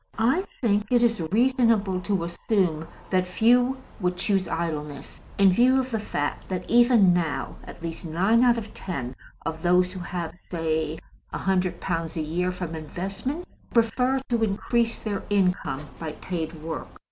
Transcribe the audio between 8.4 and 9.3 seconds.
out of ten